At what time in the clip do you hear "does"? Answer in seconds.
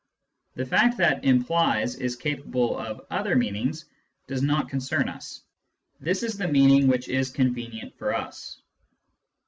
4.25-4.41